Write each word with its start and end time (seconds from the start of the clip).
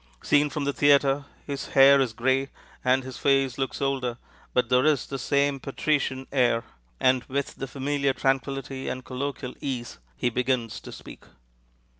Seen 0.23 0.49
from 0.49 0.63
the 0.63 0.73
theatre, 0.73 1.25
his 1.45 1.67
hair 1.67 2.01
is 2.01 2.11
gray, 2.13 2.49
and 2.83 3.03
his 3.03 3.19
face 3.19 3.59
looks 3.59 3.83
older, 3.83 4.17
but 4.51 4.69
there 4.69 4.83
is 4.83 5.05
the 5.05 5.19
same 5.19 5.59
patrician 5.59 6.25
air; 6.31 6.63
and 6.99 7.23
with 7.25 7.53
the 7.57 7.67
familiar 7.67 8.11
tranquillity 8.13 8.87
and 8.89 9.05
colloquial 9.05 9.53
ease 9.61 9.99
he 10.17 10.31
begins 10.31 10.79
to 10.79 10.91
speak. 10.91 11.21